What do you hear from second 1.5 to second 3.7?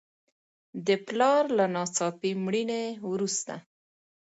له ناڅاپي مړینې وروسته.